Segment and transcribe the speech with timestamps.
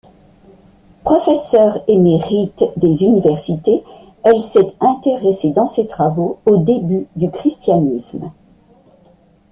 [1.03, 3.83] Professeure émérite des universités,
[4.23, 8.31] elle s'est intéressée dans ses travaux au début du christianisme.